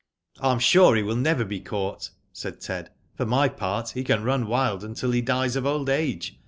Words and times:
*'I 0.39 0.53
am 0.53 0.57
sure 0.57 0.95
he 0.95 1.03
will 1.03 1.15
never 1.15 1.45
be 1.45 1.59
caught," 1.59 2.09
said 2.33 2.59
Ted."• 2.59 2.85
For 3.17 3.27
my 3.27 3.47
part, 3.49 3.89
he 3.91 4.03
can 4.03 4.23
run 4.23 4.47
wild 4.47 4.83
until 4.83 5.11
he 5.11 5.21
dies 5.21 5.55
of 5.55 5.67
old 5.67 5.89
age. 5.91 6.39